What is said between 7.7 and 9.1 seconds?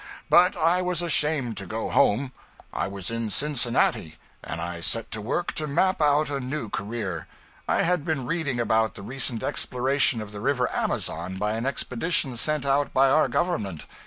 had been reading about the